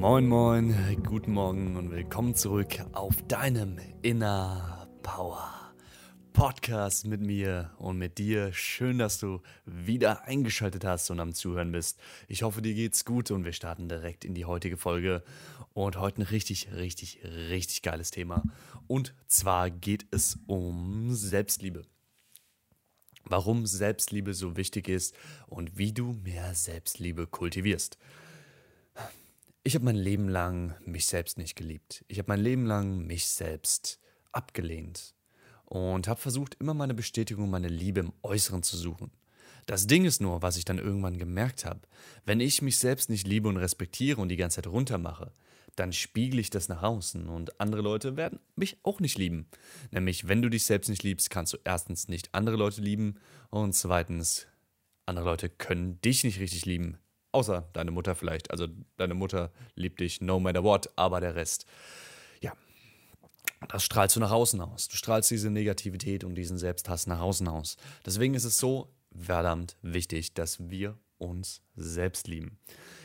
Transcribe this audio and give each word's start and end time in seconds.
Moin, 0.00 0.26
moin, 0.26 0.74
guten 1.06 1.32
Morgen 1.32 1.76
und 1.76 1.90
willkommen 1.90 2.34
zurück 2.34 2.82
auf 2.92 3.20
deinem 3.28 3.76
Inner 4.00 4.88
Power 5.02 5.74
Podcast 6.32 7.06
mit 7.06 7.20
mir 7.20 7.70
und 7.76 7.98
mit 7.98 8.16
dir. 8.16 8.50
Schön, 8.54 8.96
dass 8.96 9.18
du 9.18 9.42
wieder 9.66 10.24
eingeschaltet 10.24 10.86
hast 10.86 11.10
und 11.10 11.20
am 11.20 11.34
Zuhören 11.34 11.70
bist. 11.70 12.00
Ich 12.28 12.42
hoffe, 12.42 12.62
dir 12.62 12.72
geht's 12.72 13.04
gut 13.04 13.30
und 13.30 13.44
wir 13.44 13.52
starten 13.52 13.90
direkt 13.90 14.24
in 14.24 14.32
die 14.32 14.46
heutige 14.46 14.78
Folge. 14.78 15.22
Und 15.74 15.98
heute 15.98 16.22
ein 16.22 16.28
richtig, 16.30 16.72
richtig, 16.72 17.20
richtig 17.22 17.82
geiles 17.82 18.10
Thema. 18.10 18.42
Und 18.86 19.14
zwar 19.26 19.68
geht 19.68 20.06
es 20.12 20.38
um 20.46 21.14
Selbstliebe. 21.14 21.82
Warum 23.24 23.66
Selbstliebe 23.66 24.32
so 24.32 24.56
wichtig 24.56 24.88
ist 24.88 25.14
und 25.46 25.76
wie 25.76 25.92
du 25.92 26.14
mehr 26.24 26.54
Selbstliebe 26.54 27.26
kultivierst. 27.26 27.98
Ich 29.62 29.74
habe 29.74 29.84
mein 29.84 29.96
Leben 29.96 30.30
lang 30.30 30.74
mich 30.86 31.04
selbst 31.04 31.36
nicht 31.36 31.54
geliebt. 31.54 32.02
Ich 32.08 32.18
habe 32.18 32.28
mein 32.28 32.40
Leben 32.40 32.64
lang 32.64 33.06
mich 33.06 33.26
selbst 33.26 34.00
abgelehnt 34.32 35.14
und 35.66 36.08
habe 36.08 36.18
versucht, 36.18 36.56
immer 36.60 36.72
meine 36.72 36.94
Bestätigung, 36.94 37.50
meine 37.50 37.68
Liebe 37.68 38.00
im 38.00 38.14
Äußeren 38.22 38.62
zu 38.62 38.78
suchen. 38.78 39.10
Das 39.66 39.86
Ding 39.86 40.06
ist 40.06 40.22
nur, 40.22 40.40
was 40.40 40.56
ich 40.56 40.64
dann 40.64 40.78
irgendwann 40.78 41.18
gemerkt 41.18 41.66
habe, 41.66 41.80
wenn 42.24 42.40
ich 42.40 42.62
mich 42.62 42.78
selbst 42.78 43.10
nicht 43.10 43.26
liebe 43.26 43.50
und 43.50 43.58
respektiere 43.58 44.18
und 44.18 44.30
die 44.30 44.38
ganze 44.38 44.62
Zeit 44.62 44.66
runtermache, 44.66 45.30
dann 45.76 45.92
spiegle 45.92 46.40
ich 46.40 46.48
das 46.48 46.70
nach 46.70 46.82
außen 46.82 47.28
und 47.28 47.60
andere 47.60 47.82
Leute 47.82 48.16
werden 48.16 48.40
mich 48.56 48.78
auch 48.82 48.98
nicht 48.98 49.18
lieben. 49.18 49.46
Nämlich, 49.90 50.26
wenn 50.26 50.40
du 50.40 50.48
dich 50.48 50.64
selbst 50.64 50.88
nicht 50.88 51.02
liebst, 51.02 51.28
kannst 51.28 51.52
du 51.52 51.58
erstens 51.64 52.08
nicht 52.08 52.34
andere 52.34 52.56
Leute 52.56 52.80
lieben 52.80 53.16
und 53.50 53.74
zweitens, 53.74 54.46
andere 55.04 55.26
Leute 55.26 55.50
können 55.50 56.00
dich 56.00 56.24
nicht 56.24 56.40
richtig 56.40 56.64
lieben. 56.64 56.98
Außer 57.32 57.68
deine 57.72 57.90
Mutter 57.90 58.14
vielleicht. 58.14 58.50
Also 58.50 58.66
deine 58.96 59.14
Mutter 59.14 59.52
liebt 59.74 60.00
dich 60.00 60.20
no 60.20 60.40
matter 60.40 60.64
what, 60.64 60.90
aber 60.96 61.20
der 61.20 61.36
Rest. 61.36 61.66
Ja, 62.40 62.52
das 63.68 63.84
strahlst 63.84 64.16
du 64.16 64.20
nach 64.20 64.32
außen 64.32 64.60
aus. 64.60 64.88
Du 64.88 64.96
strahlst 64.96 65.30
diese 65.30 65.50
Negativität 65.50 66.24
und 66.24 66.34
diesen 66.34 66.58
Selbsthass 66.58 67.06
nach 67.06 67.20
außen 67.20 67.46
aus. 67.48 67.76
Deswegen 68.04 68.34
ist 68.34 68.44
es 68.44 68.58
so 68.58 68.92
verdammt 69.14 69.76
wichtig, 69.82 70.34
dass 70.34 70.70
wir 70.70 70.98
uns 71.18 71.62
selbst 71.76 72.26
lieben. 72.28 72.58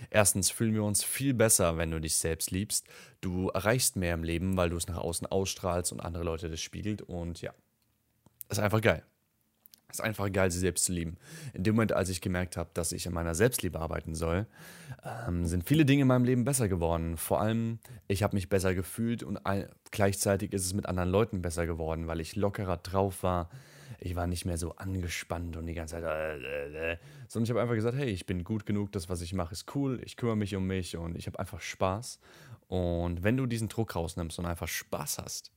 Erstens 0.09 0.50
fühlen 0.50 0.73
wir 0.73 0.84
uns 0.84 1.03
viel 1.03 1.34
besser, 1.34 1.78
wenn 1.78 1.92
du 1.92 2.00
dich 2.00 2.16
selbst 2.16 2.52
liebst. 2.52 2.88
Du 3.22 3.50
erreichst 3.50 3.96
mehr 3.96 4.14
im 4.14 4.23
Leben, 4.23 4.58
weil 4.58 4.70
du 4.70 4.78
es 4.78 4.88
nach 4.88 4.98
außen 4.98 5.28
ausstrahlst 5.28 5.92
und 5.92 6.00
andere 6.00 6.23
Leute 6.23 6.50
das 6.50 6.62
spiegelt. 6.62 7.02
Und 7.02 7.42
ja, 7.42 7.53
ist 8.50 8.59
einfach 8.59 8.81
geil. 8.81 9.03
Es 9.89 10.00
ist 10.00 10.05
einfach 10.05 10.31
geil, 10.31 10.52
sie 10.52 10.59
selbst 10.59 10.86
zu 10.86 10.94
lieben. 10.94 11.17
In 11.53 11.64
dem 11.64 11.75
Moment, 11.75 11.94
als 11.94 12.09
ich 12.09 12.19
gemerkt 12.19 12.58
habe, 12.58 12.69
dass 12.73 12.91
ich 12.91 13.08
an 13.08 13.14
meiner 13.14 13.36
Selbstliebe 13.36 13.80
arbeiten 13.80 14.16
soll, 14.16 14.45
ähm, 15.28 15.45
sind 15.45 15.67
viele 15.67 15.86
Dinge 15.86 16.02
in 16.02 16.08
meinem 16.08 16.25
Leben 16.25 16.44
besser 16.44 16.67
geworden. 16.67 17.17
Vor 17.17 17.39
allem, 17.39 17.80
ich 18.08 18.23
habe 18.23 18.36
mich 18.36 18.50
besser 18.50 18.73
gefühlt 18.73 19.23
und 19.23 19.39
gleichzeitig 19.91 20.53
ist 20.53 20.66
es 20.66 20.73
mit 20.73 20.88
anderen 20.88 21.09
Leuten 21.09 21.41
besser 21.41 21.66
geworden, 21.66 22.08
weil 22.08 22.19
ich 22.19 22.36
lockerer 22.36 22.78
drauf 22.78 23.23
war. 23.23 23.50
Ich 24.00 24.16
war 24.16 24.28
nicht 24.28 24.45
mehr 24.45 24.58
so 24.58 24.75
angespannt 24.75 25.56
und 25.56 25.66
die 25.68 25.73
ganze 25.73 25.96
Zeit, 25.96 26.03
äh, 26.03 26.35
äh, 26.35 26.94
äh. 26.94 26.97
sondern 27.28 27.46
ich 27.46 27.50
habe 27.52 27.62
einfach 27.62 27.75
gesagt, 27.75 27.96
hey, 27.96 28.09
ich 28.09 28.25
bin 28.25 28.44
gut 28.44 28.66
genug, 28.66 28.91
das, 28.91 29.09
was 29.09 29.22
ich 29.22 29.34
mache, 29.34 29.53
ist 29.53 29.73
cool, 29.75 30.02
ich 30.03 30.17
kümmere 30.17 30.35
mich 30.35 30.56
um 30.56 30.67
mich 30.67 30.97
und 30.97 31.16
ich 31.16 31.28
habe 31.28 31.40
einfach 31.40 31.62
Spaß. 31.62 32.19
Und 32.67 33.23
wenn 33.23 33.38
du 33.38 33.46
diesen 33.46 33.69
Druck 33.69 33.96
rausnimmst 33.96 34.40
und 34.40 34.46
einfach 34.46 34.67
Spaß 34.67 35.19
hast, 35.19 35.52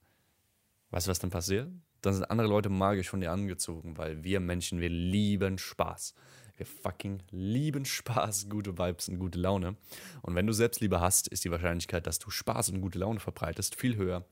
weißt 0.91 1.07
du, 1.07 1.11
was 1.11 1.19
dann 1.19 1.31
passiert? 1.31 1.69
Dann 2.03 2.15
sind 2.15 2.31
andere 2.31 2.49
Leute 2.49 2.69
magisch 2.69 3.09
von 3.09 3.21
dir 3.21 3.33
angezogen, 3.33 3.97
weil 3.97 4.23
wir 4.25 4.41
Menschen, 4.41 4.81
wir 4.81 4.89
lieben 4.89 5.59
Spaß. 5.59 6.15
Wir 6.57 6.67
fucking 6.67 7.23
lieben 7.31 7.85
Spaß, 7.85 8.49
gute 8.49 8.79
Vibes 8.79 9.09
und 9.09 9.19
gute 9.21 9.39
Laune. 9.39 9.77
Und 10.23 10.35
wenn 10.35 10.47
du 10.47 10.53
Selbstliebe 10.53 11.01
hast, 11.01 11.29
ist 11.29 11.45
die 11.45 11.51
Wahrscheinlichkeit, 11.53 12.07
dass 12.07 12.19
du 12.19 12.31
Spaß 12.31 12.71
und 12.71 12.81
gute 12.81 12.99
Laune 12.99 13.21
verbreitest, 13.21 13.77
viel 13.77 13.97
höher, 13.97 14.25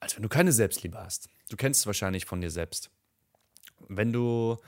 als 0.00 0.16
wenn 0.16 0.24
du 0.24 0.28
keine 0.28 0.52
Selbstliebe 0.52 0.98
hast. 0.98 1.28
Du 1.48 1.56
kennst 1.56 1.80
es 1.80 1.86
wahrscheinlich 1.86 2.26
von 2.26 2.40
dir 2.40 2.50
selbst. 2.50 2.90
Wenn 3.88 4.12
du 4.12 4.58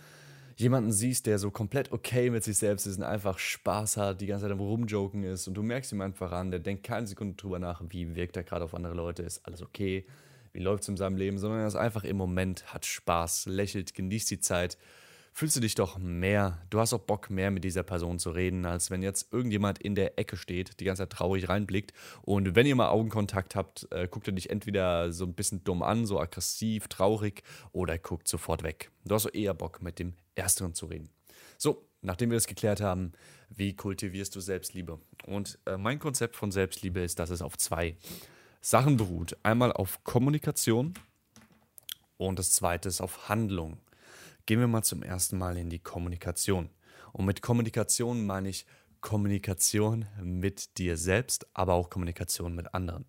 jemanden 0.56 0.92
siehst, 0.92 1.26
der 1.26 1.38
so 1.38 1.50
komplett 1.50 1.90
okay 1.90 2.30
mit 2.30 2.44
sich 2.44 2.58
selbst 2.58 2.86
ist 2.86 2.98
und 2.98 3.04
einfach 3.04 3.38
Spaß 3.38 3.96
hat, 3.96 4.20
die 4.20 4.26
ganze 4.26 4.44
Zeit 4.44 4.52
am 4.52 4.60
Rumjoken 4.60 5.24
ist 5.24 5.48
und 5.48 5.54
du 5.54 5.62
merkst 5.62 5.92
ihm 5.92 6.00
einfach 6.00 6.30
an, 6.30 6.50
der 6.50 6.60
denkt 6.60 6.84
keine 6.84 7.06
Sekunde 7.06 7.34
drüber 7.34 7.58
nach, 7.58 7.82
wie 7.88 8.14
wirkt 8.14 8.36
er 8.36 8.44
gerade 8.44 8.64
auf 8.64 8.74
andere 8.74 8.94
Leute, 8.94 9.22
ist 9.22 9.44
alles 9.46 9.62
okay, 9.62 10.06
wie 10.52 10.60
läuft 10.60 10.82
es 10.82 10.88
in 10.88 10.96
seinem 10.96 11.16
Leben, 11.16 11.38
sondern 11.38 11.60
er 11.60 11.66
ist 11.66 11.76
einfach 11.76 12.04
im 12.04 12.16
Moment, 12.16 12.72
hat 12.72 12.86
Spaß, 12.86 13.46
lächelt, 13.46 13.94
genießt 13.94 14.30
die 14.30 14.40
Zeit. 14.40 14.78
Fühlst 15.34 15.56
du 15.56 15.60
dich 15.60 15.74
doch 15.74 15.96
mehr, 15.96 16.58
du 16.68 16.78
hast 16.78 16.92
auch 16.92 17.00
Bock 17.00 17.30
mehr 17.30 17.50
mit 17.50 17.64
dieser 17.64 17.82
Person 17.82 18.18
zu 18.18 18.32
reden, 18.32 18.66
als 18.66 18.90
wenn 18.90 19.02
jetzt 19.02 19.32
irgendjemand 19.32 19.78
in 19.78 19.94
der 19.94 20.18
Ecke 20.18 20.36
steht, 20.36 20.78
die 20.78 20.84
ganze 20.84 21.02
Zeit 21.04 21.10
traurig 21.10 21.48
reinblickt 21.48 21.94
und 22.20 22.54
wenn 22.54 22.66
ihr 22.66 22.76
mal 22.76 22.90
Augenkontakt 22.90 23.56
habt, 23.56 23.88
äh, 23.92 24.06
guckt 24.08 24.28
er 24.28 24.34
dich 24.34 24.50
entweder 24.50 25.10
so 25.10 25.24
ein 25.24 25.32
bisschen 25.32 25.64
dumm 25.64 25.82
an, 25.82 26.04
so 26.04 26.20
aggressiv, 26.20 26.88
traurig 26.88 27.44
oder 27.72 27.96
guckt 27.96 28.28
sofort 28.28 28.62
weg. 28.62 28.90
Du 29.06 29.14
hast 29.14 29.26
auch 29.26 29.32
eher 29.32 29.54
Bock 29.54 29.80
mit 29.80 29.98
dem 29.98 30.12
Ersteren 30.34 30.74
zu 30.74 30.84
reden. 30.84 31.08
So, 31.56 31.88
nachdem 32.02 32.30
wir 32.30 32.36
das 32.36 32.46
geklärt 32.46 32.82
haben, 32.82 33.12
wie 33.48 33.74
kultivierst 33.74 34.36
du 34.36 34.40
Selbstliebe? 34.40 35.00
Und 35.26 35.58
äh, 35.64 35.78
mein 35.78 35.98
Konzept 35.98 36.36
von 36.36 36.52
Selbstliebe 36.52 37.00
ist, 37.00 37.18
dass 37.18 37.30
es 37.30 37.40
auf 37.40 37.56
zwei 37.56 37.96
Sachen 38.64 38.96
beruht. 38.96 39.36
Einmal 39.42 39.72
auf 39.72 40.04
Kommunikation 40.04 40.94
und 42.16 42.38
das 42.38 42.52
zweite 42.52 42.88
ist 42.88 43.00
auf 43.00 43.28
Handlung. 43.28 43.78
Gehen 44.46 44.60
wir 44.60 44.68
mal 44.68 44.84
zum 44.84 45.02
ersten 45.02 45.36
Mal 45.36 45.56
in 45.56 45.68
die 45.68 45.80
Kommunikation. 45.80 46.70
Und 47.12 47.26
mit 47.26 47.42
Kommunikation 47.42 48.24
meine 48.24 48.48
ich 48.48 48.64
Kommunikation 49.00 50.06
mit 50.22 50.78
dir 50.78 50.96
selbst, 50.96 51.46
aber 51.54 51.74
auch 51.74 51.90
Kommunikation 51.90 52.54
mit 52.54 52.72
anderen. 52.72 53.04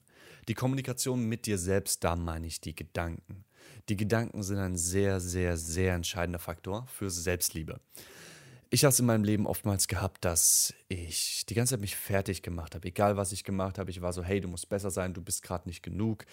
Die 0.47 0.56
Kommunikation 0.56 1.30
mit 1.30 1.46
dir 1.46 1.59
selbst, 1.59 2.03
da 2.03 2.16
meine 2.16 2.47
ich 2.47 2.59
die 2.59 2.75
Gedanken. 2.75 3.46
Die 3.90 3.96
Gedanken 3.96 4.41
sind 4.41 4.58
ein 4.58 4.75
sehr, 4.75 5.20
sehr, 5.20 5.56
sehr 5.56 5.94
entscheidender 5.94 6.40
Faktor 6.40 6.88
für 6.88 7.12
Selbstliebe. 7.12 7.80
Ich 8.73 8.84
habe 8.84 8.89
es 8.89 9.00
in 9.00 9.06
meinem 9.06 9.23
Leben 9.23 9.45
oftmals 9.45 9.88
gehabt, 9.88 10.25
dass 10.25 10.73
ich 10.88 11.45
die 11.45 11.53
ganze 11.53 11.75
Zeit 11.75 11.81
mich 11.81 11.95
fertig 11.95 12.41
gemacht 12.41 12.73
habe. 12.73 12.88
Egal, 12.88 13.17
was 13.17 13.31
ich 13.31 13.44
gemacht 13.44 13.78
habe, 13.78 13.91
ich 13.91 14.01
war 14.01 14.13
so, 14.13 14.23
hey, 14.23 14.41
du 14.41 14.47
musst 14.47 14.67
besser 14.67 14.89
sein, 14.89 15.13
du 15.13 15.22
bist 15.22 15.44
gerade 15.44 15.69
nicht 15.69 15.84
genug. 15.84 16.25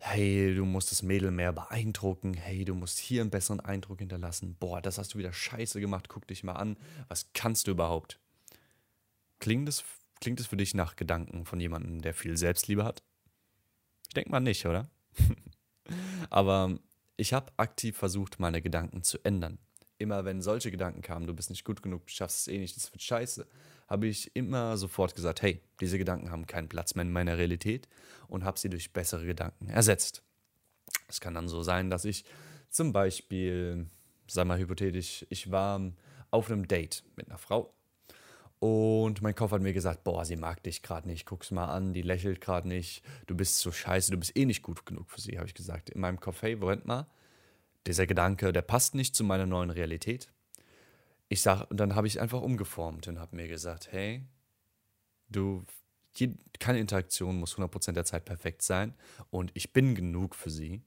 Hey, 0.00 0.52
du 0.56 0.64
musst 0.64 0.90
das 0.90 1.04
Mädel 1.04 1.30
mehr 1.30 1.52
beeindrucken. 1.52 2.34
Hey, 2.34 2.64
du 2.64 2.74
musst 2.74 2.98
hier 2.98 3.20
einen 3.20 3.30
besseren 3.30 3.60
Eindruck 3.60 4.00
hinterlassen. 4.00 4.56
Boah, 4.58 4.82
das 4.82 4.98
hast 4.98 5.14
du 5.14 5.18
wieder 5.18 5.32
scheiße 5.32 5.78
gemacht. 5.78 6.08
Guck 6.08 6.26
dich 6.26 6.42
mal 6.42 6.54
an. 6.54 6.76
Was 7.06 7.30
kannst 7.34 7.68
du 7.68 7.70
überhaupt? 7.70 8.18
Klingt 9.38 9.68
es, 9.68 9.84
klingt 10.20 10.40
für 10.40 10.56
dich 10.56 10.74
nach 10.74 10.96
Gedanken 10.96 11.44
von 11.44 11.60
jemandem, 11.60 12.02
der 12.02 12.14
viel 12.14 12.36
Selbstliebe 12.36 12.84
hat? 12.84 13.04
Ich 14.08 14.14
denke 14.14 14.32
mal 14.32 14.40
nicht, 14.40 14.66
oder? 14.66 14.90
Aber 16.30 16.80
ich 17.16 17.32
habe 17.32 17.52
aktiv 17.58 17.96
versucht, 17.96 18.40
meine 18.40 18.60
Gedanken 18.60 19.04
zu 19.04 19.24
ändern 19.24 19.60
immer 19.98 20.24
wenn 20.24 20.42
solche 20.42 20.70
Gedanken 20.70 21.02
kamen, 21.02 21.26
du 21.26 21.34
bist 21.34 21.50
nicht 21.50 21.64
gut 21.64 21.82
genug, 21.82 22.06
du 22.06 22.12
schaffst 22.12 22.40
es 22.40 22.48
eh 22.48 22.58
nicht, 22.58 22.76
das 22.76 22.92
wird 22.92 23.02
scheiße, 23.02 23.46
habe 23.88 24.06
ich 24.06 24.34
immer 24.34 24.76
sofort 24.76 25.14
gesagt, 25.14 25.42
hey, 25.42 25.60
diese 25.80 25.98
Gedanken 25.98 26.30
haben 26.30 26.46
keinen 26.46 26.68
Platz 26.68 26.94
mehr 26.94 27.04
in 27.04 27.12
meiner 27.12 27.38
Realität 27.38 27.88
und 28.28 28.44
habe 28.44 28.58
sie 28.58 28.68
durch 28.68 28.92
bessere 28.92 29.26
Gedanken 29.26 29.68
ersetzt. 29.68 30.22
Es 31.08 31.20
kann 31.20 31.34
dann 31.34 31.48
so 31.48 31.62
sein, 31.62 31.90
dass 31.90 32.04
ich 32.04 32.24
zum 32.68 32.92
Beispiel, 32.92 33.86
sag 34.26 34.46
mal 34.46 34.58
hypothetisch, 34.58 35.24
ich 35.30 35.50
war 35.50 35.80
auf 36.30 36.50
einem 36.50 36.66
Date 36.66 37.04
mit 37.16 37.28
einer 37.28 37.38
Frau 37.38 37.72
und 38.58 39.22
mein 39.22 39.34
Kopf 39.34 39.52
hat 39.52 39.60
mir 39.60 39.72
gesagt, 39.72 40.02
boah, 40.02 40.24
sie 40.24 40.36
mag 40.36 40.62
dich 40.62 40.82
gerade 40.82 41.06
nicht, 41.08 41.26
guck's 41.26 41.50
mal 41.50 41.66
an, 41.66 41.92
die 41.92 42.02
lächelt 42.02 42.40
gerade 42.40 42.66
nicht, 42.66 43.02
du 43.26 43.36
bist 43.36 43.58
so 43.58 43.70
scheiße, 43.70 44.10
du 44.10 44.18
bist 44.18 44.36
eh 44.36 44.46
nicht 44.46 44.62
gut 44.62 44.86
genug 44.86 45.10
für 45.10 45.20
sie, 45.20 45.36
habe 45.38 45.46
ich 45.46 45.54
gesagt. 45.54 45.90
In 45.90 46.00
meinem 46.00 46.18
Kopf, 46.18 46.42
hey, 46.42 46.56
Moment 46.56 46.86
mal, 46.86 47.06
dieser 47.86 48.06
Gedanke, 48.06 48.52
der 48.52 48.62
passt 48.62 48.94
nicht 48.94 49.14
zu 49.14 49.24
meiner 49.24 49.46
neuen 49.46 49.70
Realität. 49.70 50.32
Ich 51.28 51.42
sag, 51.42 51.70
und 51.70 51.78
dann 51.78 51.94
habe 51.94 52.06
ich 52.06 52.20
einfach 52.20 52.40
umgeformt 52.40 53.08
und 53.08 53.18
habe 53.18 53.36
mir 53.36 53.48
gesagt, 53.48 53.90
hey, 53.90 54.24
du, 55.28 55.64
keine 56.58 56.78
Interaktion 56.78 57.38
muss 57.38 57.56
100% 57.56 57.92
der 57.92 58.04
Zeit 58.04 58.24
perfekt 58.24 58.62
sein 58.62 58.94
und 59.30 59.50
ich 59.54 59.72
bin 59.72 59.94
genug 59.94 60.34
für 60.34 60.50
sie. 60.50 60.82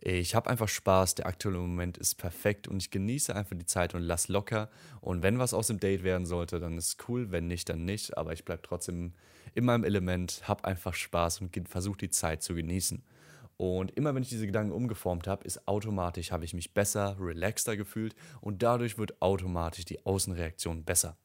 Ich 0.00 0.36
habe 0.36 0.48
einfach 0.48 0.68
Spaß, 0.68 1.16
der 1.16 1.26
aktuelle 1.26 1.58
Moment 1.58 1.98
ist 1.98 2.16
perfekt 2.16 2.68
und 2.68 2.76
ich 2.76 2.90
genieße 2.90 3.34
einfach 3.34 3.56
die 3.56 3.66
Zeit 3.66 3.94
und 3.94 4.02
lass 4.02 4.28
locker. 4.28 4.70
Und 5.00 5.22
wenn 5.22 5.40
was 5.40 5.52
aus 5.52 5.66
dem 5.66 5.80
Date 5.80 6.04
werden 6.04 6.24
sollte, 6.24 6.60
dann 6.60 6.78
ist 6.78 7.08
cool, 7.08 7.32
wenn 7.32 7.48
nicht, 7.48 7.68
dann 7.68 7.84
nicht. 7.84 8.16
Aber 8.16 8.32
ich 8.32 8.44
bleibe 8.44 8.62
trotzdem 8.62 9.14
in 9.54 9.64
meinem 9.64 9.82
Element, 9.82 10.42
habe 10.46 10.64
einfach 10.64 10.94
Spaß 10.94 11.40
und 11.40 11.68
versuche 11.68 11.98
die 11.98 12.10
Zeit 12.10 12.44
zu 12.44 12.54
genießen. 12.54 13.02
Und 13.58 13.90
immer 13.96 14.14
wenn 14.14 14.22
ich 14.22 14.28
diese 14.28 14.46
Gedanken 14.46 14.72
umgeformt 14.72 15.26
habe, 15.26 15.44
ist 15.44 15.66
automatisch, 15.66 16.30
habe 16.30 16.44
ich 16.44 16.54
mich 16.54 16.74
besser, 16.74 17.16
relaxter 17.18 17.76
gefühlt 17.76 18.14
und 18.40 18.62
dadurch 18.62 18.98
wird 18.98 19.20
automatisch 19.20 19.84
die 19.84 20.06
Außenreaktion 20.06 20.84
besser. 20.84 21.18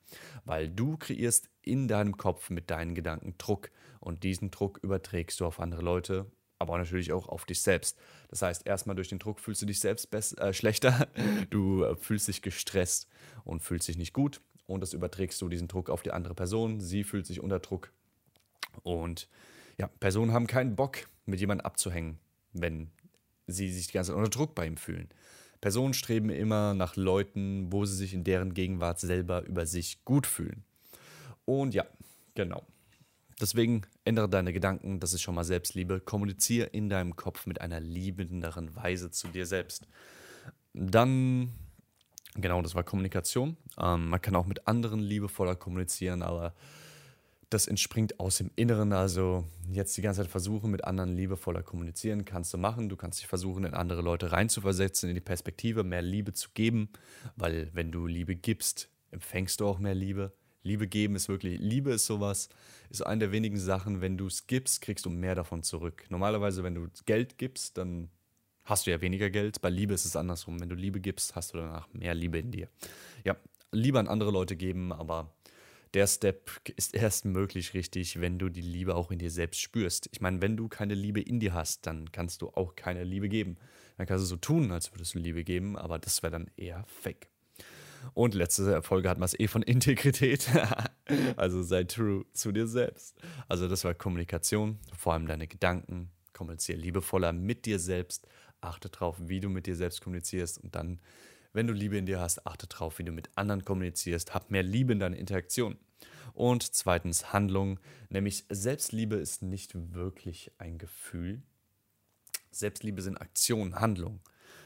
Weil 0.44 0.68
du 0.68 0.98
kreierst 0.98 1.52
in 1.62 1.88
deinem 1.88 2.18
Kopf 2.18 2.50
mit 2.50 2.72
deinen 2.72 2.96
Gedanken 2.96 3.36
Druck 3.38 3.70
und 4.00 4.24
diesen 4.24 4.50
Druck 4.50 4.80
überträgst 4.82 5.40
du 5.40 5.46
auf 5.46 5.60
andere 5.60 5.84
Leute, 5.84 6.26
aber 6.58 6.76
natürlich 6.80 7.14
auch 7.14 7.30
auf 7.30 7.46
dich 7.46 7.62
selbst. 7.62 8.00
Das 8.30 8.42
heißt, 8.42 8.66
erstmal 8.66 8.96
durch 8.96 9.10
den 9.10 9.20
Druck 9.20 9.40
fühlst 9.40 9.62
du 9.62 9.68
dich 9.68 9.80
selbst 9.80 10.12
äh, 10.12 10.54
schlechter, 10.54 11.08
du 11.52 11.84
äh, 11.84 11.96
fühlst 11.96 12.28
dich 12.28 12.42
gestresst 12.42 13.08
und 13.44 13.62
fühlst 13.62 13.88
dich 13.88 13.98
nicht 13.98 14.14
gut 14.14 14.42
und 14.66 14.82
das 14.82 14.94
überträgst 14.94 15.40
du 15.40 15.50
diesen 15.50 15.68
Druck 15.68 15.92
auf 15.92 16.02
die 16.02 16.12
andere 16.12 16.34
Person, 16.34 16.82
sie 16.82 17.04
fühlt 17.04 17.28
sich 17.28 17.42
unter 17.42 17.60
Druck 17.60 17.94
und 18.82 19.30
ja, 19.78 19.88
Personen 20.00 20.34
haben 20.34 20.48
keinen 20.48 20.76
Bock, 20.76 21.06
mit 21.26 21.40
jemandem 21.40 21.66
abzuhängen 21.66 22.20
wenn 22.54 22.90
sie 23.48 23.72
sich 23.72 23.88
die 23.88 23.94
ganze 23.94 24.12
Zeit 24.12 24.18
unter 24.18 24.30
Druck 24.30 24.56
bei 24.56 24.66
ihm 24.66 24.78
fühlen. 24.78 25.10
Personen 25.62 25.94
streben 25.94 26.30
immer 26.30 26.74
nach 26.74 26.96
Leuten, 26.96 27.72
wo 27.72 27.86
sie 27.86 27.96
sich 27.96 28.14
in 28.14 28.24
deren 28.24 28.54
Gegenwart 28.54 29.00
selber 29.00 29.46
über 29.46 29.66
sich 29.66 30.04
gut 30.04 30.28
fühlen. 30.28 30.64
Und 31.46 31.74
ja, 31.74 31.86
genau. 32.36 32.64
Deswegen 33.40 33.82
ändere 34.06 34.30
deine 34.30 34.54
Gedanken, 34.54 35.00
das 35.00 35.14
ist 35.14 35.22
schon 35.22 35.36
mal 35.36 35.44
Selbstliebe. 35.44 36.00
Kommuniziere 36.00 36.68
in 36.68 36.90
deinem 36.90 37.16
Kopf 37.16 37.46
mit 37.46 37.62
einer 37.62 37.80
liebenderen 37.80 38.76
Weise 38.76 39.12
zu 39.12 39.28
dir 39.30 39.46
selbst. 39.46 39.88
Dann, 40.74 41.50
genau, 42.36 42.62
das 42.62 42.76
war 42.76 42.84
Kommunikation. 42.84 43.58
Ähm, 43.78 44.10
man 44.10 44.22
kann 44.22 44.36
auch 44.36 44.46
mit 44.46 44.68
anderen 44.68 45.00
liebevoller 45.00 45.56
kommunizieren, 45.56 46.22
aber 46.22 46.54
das 47.54 47.68
entspringt 47.68 48.20
aus 48.20 48.38
dem 48.38 48.52
Inneren. 48.56 48.94
Also 48.94 49.46
jetzt 49.70 49.96
die 49.98 50.02
ganze 50.02 50.22
Zeit 50.22 50.32
versuchen, 50.32 50.72
mit 50.72 50.84
anderen 50.84 51.16
liebevoller 51.16 51.64
kommunizieren, 51.64 52.26
kannst 52.26 52.54
du 52.54 52.58
machen. 52.58 52.90
Du 52.90 52.96
kannst 52.96 53.20
dich 53.20 53.28
versuchen, 53.28 53.64
in 53.64 53.74
andere 53.74 54.02
Leute 54.02 54.32
reinzuversetzen, 54.32 55.10
in 55.10 55.16
die 55.16 55.22
Perspektive, 55.22 55.84
mehr 55.84 56.02
Liebe 56.02 56.34
zu 56.34 56.50
geben. 56.54 56.90
Weil 57.36 57.70
wenn 57.74 57.92
du 57.92 58.08
Liebe 58.08 58.36
gibst, 58.36 58.90
empfängst 59.12 59.60
du 59.60 59.68
auch 59.68 59.80
mehr 59.80 59.96
Liebe. 59.96 60.34
Liebe 60.64 60.88
geben 60.88 61.16
ist 61.16 61.28
wirklich, 61.28 61.60
Liebe 61.60 61.92
ist 61.92 62.06
sowas, 62.06 62.48
ist 62.90 63.06
eine 63.06 63.20
der 63.20 63.32
wenigen 63.34 63.60
Sachen, 63.60 64.00
wenn 64.00 64.18
du 64.18 64.28
es 64.28 64.48
gibst, 64.48 64.82
kriegst 64.82 65.06
du 65.06 65.10
mehr 65.10 65.36
davon 65.36 65.62
zurück. 65.62 66.06
Normalerweise, 66.10 66.64
wenn 66.64 66.74
du 66.74 66.88
Geld 67.06 67.38
gibst, 67.38 67.78
dann 67.78 68.10
hast 68.64 68.88
du 68.88 68.92
ja 68.92 69.02
weniger 69.02 69.30
Geld. 69.30 69.62
Bei 69.62 69.70
Liebe 69.70 69.94
ist 69.94 70.06
es 70.06 70.16
andersrum. 70.16 70.62
Wenn 70.62 70.70
du 70.70 70.76
Liebe 70.76 71.02
gibst, 71.02 71.36
hast 71.36 71.54
du 71.54 71.58
danach 71.58 71.92
mehr 71.94 72.16
Liebe 72.16 72.40
in 72.40 72.52
dir. 72.52 72.70
Ja, 73.26 73.36
Liebe 73.72 74.00
an 74.00 74.08
andere 74.08 74.32
Leute 74.32 74.56
geben, 74.56 74.94
aber 74.94 75.34
der 75.94 76.08
Step 76.08 76.50
ist 76.76 76.96
erst 76.96 77.26
möglich 77.26 77.74
richtig, 77.74 78.20
wenn 78.20 78.40
du 78.40 78.50
die 78.50 78.62
Liebe 78.62 78.96
auch 78.96 79.12
in 79.12 79.20
dir 79.20 79.30
selbst 79.30 79.62
spürst. 79.62 80.10
Ich 80.12 80.22
meine, 80.22 80.42
wenn 80.42 80.58
du 80.58 80.68
keine 80.68 80.96
Liebe 80.96 81.22
in 81.22 81.40
dir 81.40 81.54
hast, 81.54 81.86
dann 81.86 82.12
kannst 82.12 82.42
du 82.42 82.50
auch 82.50 82.76
keine 82.76 83.04
Liebe 83.04 83.30
geben. 83.30 83.58
Dann 83.98 84.08
kannst 84.08 84.24
du 84.24 84.28
so 84.28 84.38
tun, 84.38 84.72
als 84.72 84.92
würdest 84.92 85.14
du 85.14 85.20
Liebe 85.20 85.44
geben, 85.44 85.78
aber 85.78 86.00
das 86.00 86.24
wäre 86.24 86.32
dann 86.32 86.50
eher 86.58 86.84
fake. 86.88 87.30
Und 88.14 88.34
letzte 88.34 88.82
Folge 88.82 89.10
hat 89.10 89.18
man 89.18 89.26
es 89.26 89.40
eh 89.40 89.48
von 89.48 89.62
Integrität. 89.62 90.50
also 91.36 91.62
sei 91.62 91.84
true 91.84 92.26
zu 92.34 92.52
dir 92.52 92.68
selbst. 92.68 93.16
Also 93.48 93.68
das 93.68 93.84
war 93.84 93.94
Kommunikation, 93.94 94.80
vor 94.98 95.14
allem 95.14 95.28
deine 95.28 95.48
Gedanken. 95.48 96.12
Kommuniziere 96.34 96.80
liebevoller 96.80 97.32
mit 97.32 97.66
dir 97.66 97.80
selbst. 97.80 98.28
Achte 98.62 98.90
darauf, 98.90 99.18
wie 99.20 99.40
du 99.40 99.50
mit 99.50 99.68
dir 99.68 99.76
selbst 99.76 100.02
kommunizierst 100.02 100.58
und 100.58 100.74
dann 100.74 101.00
wenn 101.54 101.68
du 101.68 101.74
Liebe 101.74 101.98
in 101.98 102.06
dir 102.06 102.20
hast, 102.20 102.46
achte 102.46 102.68
darauf, 102.68 103.00
wie 103.00 103.04
du 103.04 103.12
mit 103.12 103.30
anderen 103.36 103.64
kommunizierst. 103.64 104.34
Hab 104.34 104.52
mehr 104.52 104.64
Liebe 104.64 104.94
in 104.94 105.00
deiner 105.00 105.18
Interaktion. 105.18 105.78
Und 106.34 106.64
zweitens 106.74 107.32
Handlung, 107.32 107.80
nämlich 108.10 108.46
Selbstliebe 108.50 109.16
ist 109.16 109.44
nicht 109.44 109.74
wirklich 109.94 110.52
ein 110.58 110.80
Gefühl. 110.80 111.44
Selbstliebe 112.52 113.02
sind 113.02 113.18
Aktionen, 113.18 113.80
Handlung. 113.80 114.20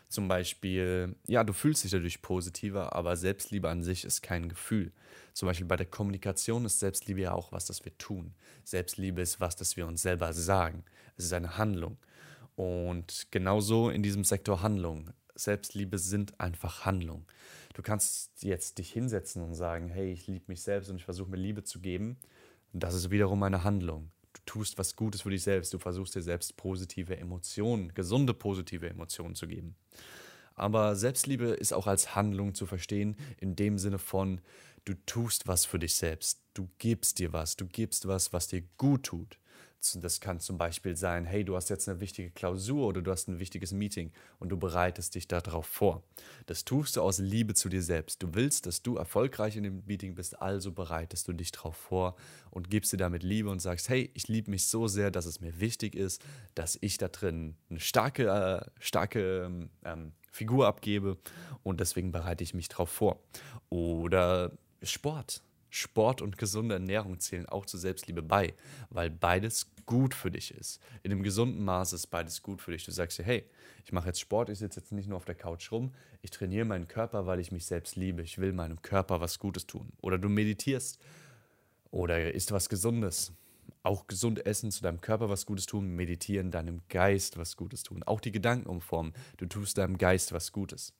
Zum 0.10 0.30
Beispiel, 0.30 1.18
ja, 1.28 1.44
du 1.44 1.52
fühlst 1.52 1.84
dich 1.84 1.92
dadurch 1.92 2.22
positiver, 2.22 2.96
aber 2.96 3.18
Selbstliebe 3.18 3.70
an 3.70 3.84
sich 3.84 4.06
ist 4.06 4.22
kein 4.22 4.48
Gefühl. 4.48 4.94
Zum 5.34 5.48
Beispiel 5.48 5.68
bei 5.68 5.76
der 5.76 5.86
Kommunikation 5.86 6.64
ist 6.64 6.80
Selbstliebe 6.80 7.22
ja 7.22 7.34
auch 7.34 7.52
was, 7.52 7.66
das 7.66 7.84
wir 7.84 7.98
tun. 7.98 8.34
Selbstliebe 8.64 9.22
ist 9.22 9.42
was, 9.42 9.58
das 9.58 9.76
wir 9.76 9.86
uns 9.86 10.02
selber 10.02 10.32
sagen. 10.32 10.86
Es 11.18 11.26
ist 11.26 11.34
eine 11.34 11.58
Handlung. 11.58 11.98
Und 12.56 13.28
genauso 13.32 13.90
in 13.90 14.02
diesem 14.02 14.24
Sektor 14.24 14.62
Handlung. 14.62 15.12
Selbstliebe 15.38 15.98
sind 15.98 16.40
einfach 16.40 16.86
Handlung. 16.86 17.26
Du 17.74 17.82
kannst 17.82 18.44
jetzt 18.44 18.78
dich 18.80 18.92
hinsetzen 18.92 19.44
und 19.44 19.54
sagen, 19.54 19.90
hey, 19.90 20.12
ich 20.12 20.28
liebe 20.28 20.46
mich 20.48 20.62
selbst 20.62 20.90
und 20.90 20.98
ich 20.98 21.06
versuche 21.06 21.30
mir 21.30 21.38
Liebe 21.38 21.64
zu 21.64 21.80
geben. 21.80 22.18
Und 22.74 22.84
das 22.84 22.94
ist 22.94 23.12
wiederum 23.12 23.42
eine 23.44 23.64
Handlung. 23.64 24.12
Du 24.34 24.42
tust 24.46 24.78
was 24.78 24.96
Gutes 24.96 25.22
für 25.22 25.30
dich 25.30 25.44
selbst. 25.44 25.74
Du 25.74 25.80
versuchst 25.80 26.16
dir 26.16 26.22
selbst 26.22 26.58
positive 26.58 27.18
Emotionen, 27.18 27.94
gesunde 27.94 28.34
positive 28.34 28.90
Emotionen 28.90 29.36
zu 29.36 29.48
geben. 29.48 29.76
Aber 30.56 30.96
Selbstliebe 30.96 31.46
ist 31.50 31.72
auch 31.72 31.86
als 31.86 32.16
Handlung 32.16 32.56
zu 32.56 32.66
verstehen, 32.66 33.16
in 33.40 33.56
dem 33.56 33.78
Sinne 33.78 34.00
von, 34.00 34.42
du 34.86 34.96
tust 35.06 35.48
was 35.48 35.66
für 35.66 35.78
dich 35.78 35.96
selbst. 35.96 36.42
Du 36.56 36.68
gibst 36.80 37.20
dir 37.20 37.32
was. 37.32 37.56
Du 37.56 37.68
gibst 37.68 38.08
was, 38.08 38.34
was 38.34 38.48
dir 38.48 38.64
gut 38.78 39.04
tut. 39.04 39.38
Das 39.96 40.20
kann 40.20 40.40
zum 40.40 40.58
Beispiel 40.58 40.98
sein, 40.98 41.26
hey, 41.26 41.46
du 41.46 41.56
hast 41.56 41.70
jetzt 41.70 41.88
eine 41.88 42.00
wichtige 42.00 42.32
Klausur 42.32 42.88
oder 42.88 43.02
du 43.02 43.12
hast 43.12 43.28
ein 43.28 43.40
wichtiges 43.40 43.72
Meeting 43.72 44.12
und 44.40 44.50
du 44.50 44.58
bereitest 44.58 45.16
dich 45.16 45.28
darauf 45.28 45.66
vor. 45.66 46.04
Das 46.46 46.66
tust 46.66 46.96
du 46.96 47.02
aus 47.02 47.20
Liebe 47.20 47.54
zu 47.54 47.70
dir 47.70 47.82
selbst. 47.82 48.22
Du 48.22 48.34
willst, 48.34 48.66
dass 48.66 48.82
du 48.82 48.98
erfolgreich 48.98 49.56
in 49.56 49.64
dem 49.64 49.84
Meeting 49.86 50.16
bist, 50.16 50.42
also 50.42 50.72
bereitest 50.72 51.28
du 51.28 51.34
dich 51.34 51.52
darauf 51.52 51.76
vor 51.76 52.16
und 52.52 52.70
gibst 52.70 52.92
dir 52.92 52.98
damit 52.98 53.24
Liebe 53.24 53.50
und 53.50 53.62
sagst, 53.62 53.88
hey, 53.88 54.10
ich 54.14 54.28
liebe 54.28 54.52
mich 54.52 54.68
so 54.68 54.88
sehr, 54.88 55.12
dass 55.12 55.26
es 55.26 55.40
mir 55.40 55.60
wichtig 55.60 55.96
ist, 55.96 56.22
dass 56.56 56.78
ich 56.82 56.98
da 56.98 57.08
drin 57.08 57.56
eine 57.70 57.80
starke, 57.80 58.28
äh, 58.28 58.70
starke 58.80 59.70
ähm, 59.86 60.12
Figur 60.32 60.68
abgebe 60.68 61.18
und 61.64 61.80
deswegen 61.80 62.12
bereite 62.12 62.44
ich 62.44 62.54
mich 62.54 62.68
darauf 62.68 62.90
vor. 62.90 63.20
Oder 63.70 64.52
Sport. 64.84 65.42
Sport 65.70 66.22
und 66.22 66.38
gesunde 66.38 66.76
Ernährung 66.76 67.20
zählen 67.20 67.46
auch 67.48 67.66
zur 67.66 67.80
Selbstliebe 67.80 68.22
bei, 68.22 68.54
weil 68.90 69.10
beides 69.10 69.68
gut 69.86 70.14
für 70.14 70.32
dich 70.32 70.54
ist. 70.54 70.80
In 71.04 71.12
einem 71.12 71.24
gesunden 71.24 71.64
Maß 71.64 71.94
ist 71.94 72.08
beides 72.08 72.44
gut 72.44 72.62
für 72.62 72.72
dich. 72.72 72.86
Du 72.86 72.92
sagst 72.92 73.18
dir, 73.18 73.24
hey, 73.24 73.46
ich 73.84 73.92
mache 73.92 74.08
jetzt 74.08 74.20
Sport, 74.20 74.50
ich 74.50 74.60
sitze 74.60 74.80
jetzt 74.80 74.92
nicht 74.92 75.08
nur 75.08 75.18
auf 75.18 75.26
der 75.26 75.36
Couch 75.36 75.72
rum, 75.72 75.94
ich 76.22 76.32
trainiere 76.32 76.66
meinen 76.66 76.88
Körper, 76.88 77.26
weil 77.26 77.40
ich 77.40 77.52
mich 77.52 77.66
selbst 77.66 77.96
liebe. 77.96 78.22
Ich 78.22 78.38
will 78.38 78.54
meinem 78.54 78.82
Körper 78.82 79.22
was 79.22 79.40
Gutes 79.40 79.66
tun. 79.66 79.94
Oder 80.02 80.18
du 80.18 80.30
meditierst 80.30 81.00
oder 81.90 82.34
isst 82.34 82.52
was 82.52 82.70
Gesundes. 82.70 83.32
Auch 83.84 84.08
gesund 84.08 84.46
essen, 84.46 84.72
zu 84.72 84.82
deinem 84.82 85.00
Körper 85.00 85.30
was 85.30 85.46
Gutes 85.46 85.66
tun, 85.66 85.96
meditieren, 85.96 86.52
deinem 86.52 86.82
Geist 86.90 87.38
was 87.38 87.56
Gutes 87.56 87.84
tun. 87.84 88.04
Auch 88.04 88.20
die 88.20 88.32
Gedanken 88.32 88.68
umformen. 88.68 89.14
Du 89.38 89.46
tust 89.46 89.78
deinem 89.78 89.98
Geist 89.98 90.34
was 90.34 90.52
Gutes. 90.52 90.94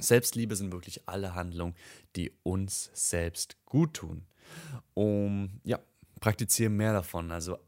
Selbstliebe 0.00 0.56
sind 0.56 0.72
wirklich 0.72 1.08
alle 1.08 1.34
Handlungen, 1.34 1.74
die 2.16 2.32
uns 2.42 2.90
selbst 2.92 3.56
gut 3.64 3.94
tun. 3.94 4.26
Um, 4.94 5.60
ja, 5.64 5.78
praktiziere 6.20 6.70
mehr 6.70 6.92
davon. 6.92 7.30
Also 7.30 7.58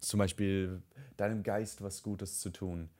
zum 0.00 0.18
Beispiel 0.18 0.82
deinem 1.16 1.42
Geist 1.42 1.82
was 1.82 2.02
Gutes 2.02 2.40
zu 2.40 2.50
tun. 2.50 2.90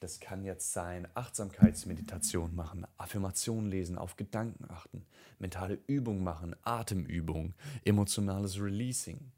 Das 0.00 0.20
kann 0.20 0.44
jetzt 0.44 0.72
sein, 0.72 1.08
Achtsamkeitsmeditation 1.14 2.54
machen, 2.54 2.86
Affirmationen 2.98 3.70
lesen, 3.70 3.96
auf 3.96 4.16
Gedanken 4.16 4.66
achten, 4.68 5.06
mentale 5.38 5.78
Übungen 5.86 6.22
machen, 6.22 6.54
Atemübungen, 6.62 7.54
emotionales 7.84 8.60
Releasing. 8.60 9.32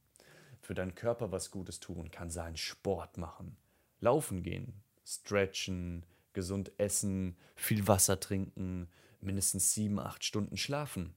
Für 0.60 0.74
deinen 0.74 0.96
Körper 0.96 1.30
was 1.30 1.52
Gutes 1.52 1.78
tun 1.78 2.10
kann 2.10 2.30
sein, 2.30 2.56
Sport 2.56 3.16
machen, 3.16 3.56
laufen 4.00 4.42
gehen, 4.42 4.82
stretchen, 5.04 6.04
gesund 6.36 6.70
essen, 6.78 7.34
viel 7.56 7.88
Wasser 7.88 8.20
trinken, 8.20 8.88
mindestens 9.20 9.72
sieben, 9.74 9.98
acht 9.98 10.22
Stunden 10.22 10.56
schlafen. 10.56 11.14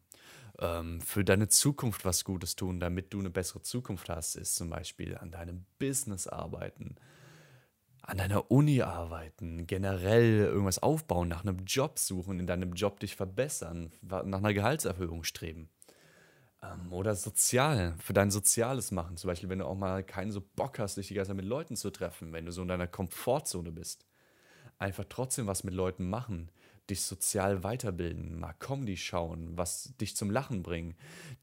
Ähm, 0.57 1.01
für 1.01 1.23
deine 1.23 1.49
Zukunft 1.49 2.05
was 2.05 2.23
Gutes 2.23 2.55
tun, 2.55 2.79
damit 2.79 3.13
du 3.13 3.19
eine 3.19 3.29
bessere 3.29 3.61
Zukunft 3.61 4.09
hast, 4.09 4.35
ist 4.35 4.55
zum 4.55 4.69
Beispiel 4.69 5.17
an 5.17 5.29
deinem 5.29 5.65
Business 5.77 6.25
arbeiten, 6.25 6.95
an 8.01 8.17
deiner 8.17 8.49
Uni 8.49 8.81
arbeiten, 8.81 9.67
generell 9.67 10.39
irgendwas 10.39 10.79
aufbauen, 10.79 11.27
nach 11.27 11.43
einem 11.43 11.65
Job 11.65 11.99
suchen, 11.99 12.39
in 12.39 12.47
deinem 12.47 12.73
Job 12.73 12.99
dich 13.01 13.15
verbessern, 13.15 13.91
nach 14.01 14.23
einer 14.23 14.53
Gehaltserhöhung 14.53 15.25
streben. 15.25 15.69
Ähm, 16.63 16.93
oder 16.93 17.13
sozial, 17.13 17.95
für 17.99 18.13
dein 18.13 18.31
Soziales 18.31 18.91
machen. 18.91 19.17
Zum 19.17 19.27
Beispiel, 19.27 19.49
wenn 19.49 19.59
du 19.59 19.65
auch 19.65 19.77
mal 19.77 20.01
keinen 20.03 20.31
so 20.31 20.41
Bock 20.55 20.79
hast, 20.79 20.95
dich 20.95 21.09
die 21.09 21.13
ganze 21.13 21.29
Zeit 21.29 21.37
mit 21.37 21.45
Leuten 21.45 21.75
zu 21.75 21.89
treffen, 21.89 22.31
wenn 22.31 22.45
du 22.45 22.53
so 22.53 22.61
in 22.61 22.69
deiner 22.69 22.87
Komfortzone 22.87 23.71
bist 23.71 24.05
einfach 24.79 25.05
trotzdem 25.09 25.47
was 25.47 25.63
mit 25.63 25.73
Leuten 25.73 26.09
machen, 26.09 26.49
dich 26.89 27.01
sozial 27.03 27.63
weiterbilden, 27.63 28.39
mal 28.39 28.53
Comedy 28.53 28.97
schauen, 28.97 29.57
was 29.57 29.95
dich 29.97 30.15
zum 30.15 30.31
Lachen 30.31 30.63
bringen, 30.63 30.95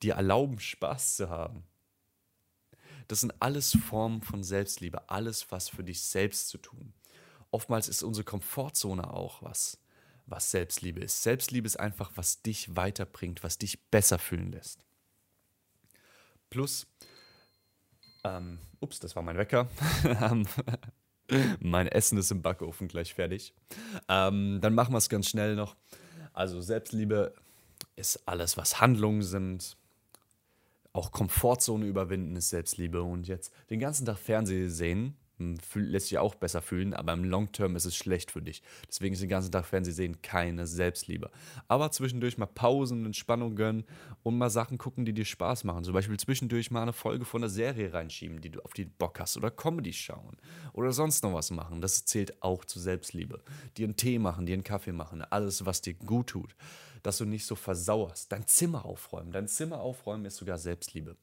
dir 0.02 0.14
erlauben, 0.14 0.58
Spaß 0.58 1.16
zu 1.16 1.30
haben. 1.30 1.64
Das 3.08 3.20
sind 3.20 3.34
alles 3.40 3.76
Formen 3.88 4.22
von 4.22 4.42
Selbstliebe, 4.42 5.08
alles 5.08 5.52
was 5.52 5.68
für 5.68 5.84
dich 5.84 6.02
selbst 6.02 6.48
zu 6.48 6.58
tun. 6.58 6.92
oftmals 7.52 7.88
ist 7.88 8.02
unsere 8.02 8.24
Komfortzone 8.24 9.14
auch 9.14 9.42
was, 9.42 9.78
was 10.26 10.50
Selbstliebe 10.50 11.00
ist. 11.00 11.22
Selbstliebe 11.22 11.66
ist 11.66 11.78
einfach, 11.78 12.10
was 12.16 12.42
dich 12.42 12.74
weiterbringt, 12.74 13.44
was 13.44 13.56
dich 13.56 13.80
besser 13.90 14.18
fühlen 14.18 14.52
lässt. 14.52 14.84
Plus, 16.50 16.86
ähm, 18.24 18.58
ups, 18.80 18.98
das 18.98 19.14
war 19.16 19.22
mein 19.22 19.38
Wecker. 19.38 19.68
mein 21.60 21.88
Essen 21.88 22.18
ist 22.18 22.30
im 22.30 22.42
Backofen 22.42 22.88
gleich 22.88 23.14
fertig. 23.14 23.54
Ähm, 24.08 24.60
dann 24.60 24.74
machen 24.74 24.92
wir 24.92 24.98
es 24.98 25.08
ganz 25.08 25.28
schnell 25.28 25.56
noch. 25.56 25.76
Also 26.32 26.60
Selbstliebe 26.60 27.34
ist 27.96 28.22
alles, 28.26 28.56
was 28.56 28.80
Handlungen 28.80 29.22
sind. 29.22 29.76
Auch 30.92 31.12
Komfortzone 31.12 31.86
überwinden 31.86 32.36
ist 32.36 32.50
Selbstliebe. 32.50 33.02
Und 33.02 33.28
jetzt 33.28 33.52
den 33.70 33.80
ganzen 33.80 34.06
Tag 34.06 34.18
Fernsehen 34.18 34.70
sehen, 34.70 35.16
lässt 35.74 36.08
sich 36.08 36.18
auch 36.18 36.34
besser 36.34 36.62
fühlen, 36.62 36.94
aber 36.94 37.12
im 37.12 37.24
Long 37.24 37.52
Term 37.52 37.76
ist 37.76 37.84
es 37.84 37.96
schlecht 37.96 38.30
für 38.30 38.42
dich. 38.42 38.62
Deswegen 38.88 39.14
ist 39.14 39.22
den 39.22 39.28
ganzen 39.28 39.52
Tag 39.52 39.66
Fernsehen 39.66 40.22
keine 40.22 40.66
Selbstliebe. 40.66 41.30
Aber 41.68 41.90
zwischendurch 41.90 42.38
mal 42.38 42.46
Pausen, 42.46 43.04
Entspannung 43.04 43.56
gönnen 43.56 43.84
und 44.22 44.38
mal 44.38 44.50
Sachen 44.50 44.78
gucken, 44.78 45.04
die 45.04 45.12
dir 45.12 45.24
Spaß 45.24 45.64
machen. 45.64 45.84
Zum 45.84 45.94
Beispiel 45.94 46.18
zwischendurch 46.18 46.70
mal 46.70 46.82
eine 46.82 46.92
Folge 46.92 47.24
von 47.24 47.42
einer 47.42 47.50
Serie 47.50 47.92
reinschieben, 47.92 48.40
die 48.40 48.50
du 48.50 48.60
auf 48.60 48.72
die 48.72 48.84
Bock 48.84 49.20
hast. 49.20 49.36
Oder 49.36 49.50
Comedy 49.50 49.92
schauen. 49.92 50.36
Oder 50.72 50.92
sonst 50.92 51.22
noch 51.22 51.34
was 51.34 51.50
machen. 51.50 51.80
Das 51.80 52.04
zählt 52.04 52.42
auch 52.42 52.64
zu 52.64 52.80
Selbstliebe. 52.80 53.42
Dir 53.76 53.84
einen 53.84 53.96
Tee 53.96 54.18
machen, 54.18 54.46
dir 54.46 54.54
einen 54.54 54.64
Kaffee 54.64 54.92
machen. 54.92 55.22
Alles, 55.22 55.66
was 55.66 55.82
dir 55.82 55.94
gut 55.94 56.28
tut. 56.28 56.56
Dass 57.02 57.18
du 57.18 57.24
nicht 57.24 57.46
so 57.46 57.54
versauerst. 57.54 58.32
Dein 58.32 58.46
Zimmer 58.46 58.84
aufräumen. 58.84 59.32
Dein 59.32 59.48
Zimmer 59.48 59.80
aufräumen 59.80 60.24
ist 60.24 60.36
sogar 60.36 60.58
Selbstliebe. 60.58 61.16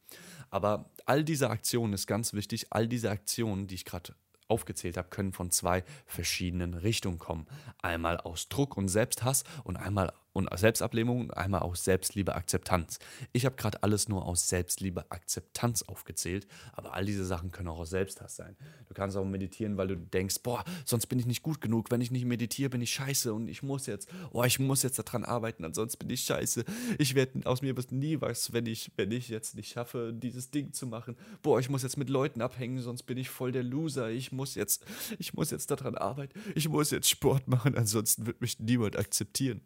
Aber 0.50 0.90
all 1.06 1.24
diese 1.24 1.50
Aktionen 1.50 1.94
ist 1.94 2.08
ganz 2.08 2.34
wichtig. 2.34 2.68
All 2.70 2.88
diese 2.88 3.10
Aktionen, 3.10 3.68
die 3.68 3.76
ich 3.76 3.86
gerade 3.86 4.16
aufgezählt 4.48 4.98
habe, 4.98 5.10
können 5.10 5.34
von 5.34 5.52
zwei 5.52 5.84
verschiedenen 6.06 6.74
Richtungen 6.74 7.20
kommen. 7.20 7.48
Einmal 7.82 8.18
aus 8.18 8.50
Druck 8.50 8.78
und 8.78 8.88
Selbsthass 8.88 9.44
und 9.64 9.78
einmal 9.78 10.14
und 10.34 10.50
Selbstablehnung 10.58 11.22
und 11.22 11.38
einmal 11.38 11.62
aus 11.62 11.84
Selbstliebe, 11.84 12.36
Akzeptanz. 12.36 13.00
Ich 13.32 13.46
habe 13.46 13.56
gerade 13.56 13.82
alles 13.84 14.10
nur 14.10 14.26
aus 14.26 14.50
Selbstliebe, 14.50 15.10
Akzeptanz 15.10 15.84
aufgezählt, 15.84 16.48
aber 16.74 16.94
all 16.94 17.06
diese 17.06 17.26
Sachen 17.26 17.52
können 17.52 17.70
auch 17.70 17.80
aus 17.80 17.92
Selbsthass 17.92 18.36
sein. 18.36 18.58
Du 18.88 18.94
kannst 18.94 19.16
auch 19.16 19.26
meditieren, 19.26 19.78
weil 19.78 19.88
du 19.88 19.96
denkst, 19.96 20.38
boah, 20.44 20.64
sonst 20.86 21.08
bin 21.08 21.20
ich 21.20 21.26
nicht 21.26 21.44
gut 21.44 21.62
genug. 21.62 21.92
Wenn 21.92 22.02
ich 22.02 22.12
nicht 22.12 22.26
meditiere, 22.26 22.70
bin 22.70 22.82
ich 22.82 22.92
scheiße 22.92 23.34
und 23.34 23.48
ich 23.48 23.64
muss 23.64 23.86
jetzt, 23.86 24.10
oh, 24.32 24.44
ich 24.44 24.60
muss 24.60 24.84
jetzt 24.84 24.98
daran 25.00 25.24
arbeiten, 25.24 25.64
ansonsten 25.64 26.00
bin 26.00 26.10
ich 26.10 26.22
scheiße. 26.22 26.66
Ich 26.98 27.16
werde 27.16 27.46
aus 27.46 27.62
mir 27.62 27.74
nie 27.92 28.22
was, 28.22 28.54
wenn 28.54 28.66
ich, 28.66 28.92
wenn 28.96 29.12
ich 29.12 29.30
jetzt 29.30 29.56
nicht 29.56 29.72
schaffe, 29.72 30.14
dieses 30.14 30.50
Ding 30.50 30.74
zu 30.74 30.88
machen. 30.88 31.16
Boah, 31.42 31.60
ich 31.60 31.70
muss 31.70 31.84
jetzt 31.84 31.98
mit 31.98 32.10
Leuten 32.10 32.42
abhängen, 32.42 32.80
sonst 32.80 33.04
bin 33.04 33.18
ich 33.18 33.30
voll 33.30 33.52
der 33.52 33.64
Loser. 33.64 34.10
Ich 34.10 34.32
muss 34.32 34.56
jetzt, 34.56 34.86
ich 35.20 35.34
muss 35.34 35.52
jetzt 35.52 35.70
daran 35.70 35.96
arbeiten. 35.96 36.40
Ich 36.56 36.68
muss 36.70 36.92
jetzt 36.92 37.10
Sport 37.10 37.48
machen, 37.48 37.78
ansonsten 37.78 38.26
wird 38.26 38.42
mich 38.42 38.60
niemand 38.60 38.98
akzeptieren. 38.98 39.62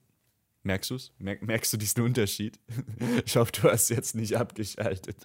Merkst 0.68 0.90
du 0.90 0.96
es? 0.96 1.14
Merk, 1.18 1.42
merkst 1.44 1.72
du 1.72 1.78
diesen 1.78 2.04
Unterschied? 2.04 2.60
Ich 3.26 3.38
hoffe, 3.38 3.54
du 3.54 3.64
hast 3.70 3.90
jetzt 3.90 4.16
nicht 4.16 4.36
abgeschaltet. 4.36 5.16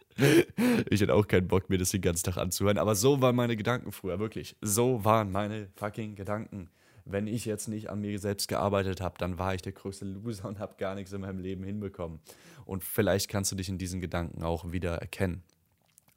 Ich 0.89 1.01
hätte 1.01 1.15
auch 1.15 1.27
keinen 1.27 1.49
Bock, 1.49 1.69
mir 1.69 1.79
das 1.79 1.91
den 1.91 2.01
ganzen 2.01 2.25
Tag 2.25 2.37
anzuhören. 2.37 2.79
Aber 2.79 2.95
so 2.95 3.21
waren 3.21 3.35
meine 3.35 3.57
Gedanken 3.57 3.91
früher, 3.91 4.21
wirklich. 4.21 4.57
So 4.61 5.05
waren 5.05 5.33
meine 5.33 5.69
fucking 5.75 6.15
Gedanken. 6.15 6.71
Wenn 7.05 7.27
ich 7.27 7.45
jetzt 7.45 7.67
nicht 7.67 7.91
an 7.91 8.01
mir 8.01 8.17
selbst 8.21 8.47
gearbeitet 8.47 9.01
habe, 9.01 9.17
dann 9.19 9.39
war 9.39 9.55
ich 9.55 9.63
der 9.63 9.73
größte 9.73 10.05
Loser 10.05 10.47
und 10.47 10.61
habe 10.61 10.77
gar 10.79 10.95
nichts 10.95 11.13
in 11.13 11.23
meinem 11.23 11.41
Leben 11.41 11.65
hinbekommen. 11.65 12.21
Und 12.65 12.85
vielleicht 12.85 13.29
kannst 13.29 13.51
du 13.51 13.57
dich 13.57 13.69
in 13.69 13.79
diesen 13.79 14.01
Gedanken 14.01 14.45
auch 14.45 14.71
wieder 14.71 14.95
erkennen. 14.97 15.43